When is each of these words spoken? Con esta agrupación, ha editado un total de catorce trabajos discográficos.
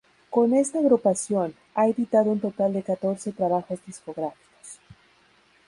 Con 0.31 0.55
esta 0.55 0.79
agrupación, 0.79 1.53
ha 1.75 1.85
editado 1.85 2.31
un 2.31 2.39
total 2.39 2.73
de 2.73 2.81
catorce 2.81 3.33
trabajos 3.33 3.79
discográficos. 3.85 4.79